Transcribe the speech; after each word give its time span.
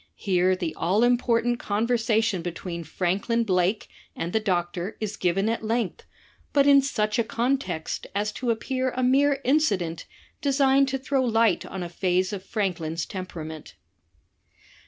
Here 0.15 0.55
the 0.55 0.73
all 0.73 1.03
important 1.03 1.59
conversation 1.59 2.41
between 2.41 2.83
Franklyn 2.83 3.43
Blake 3.43 3.87
and 4.15 4.33
the 4.33 4.39
doctor 4.39 4.97
is 4.99 5.15
given 5.15 5.47
at 5.47 5.63
length, 5.63 6.07
but 6.53 6.65
in 6.65 6.81
such 6.81 7.19
a 7.19 7.23
context 7.23 8.07
as 8.15 8.31
to 8.31 8.49
appear 8.49 8.89
a 8.95 9.03
mere 9.03 9.39
incident 9.43 10.07
designed 10.41 10.87
to 10.87 10.97
throw 10.97 11.23
light 11.23 11.67
on 11.67 11.83
a 11.83 11.87
phase 11.87 12.33
of 12.33 12.43
Franklyn's 12.43 13.05
temperament." 13.05 13.75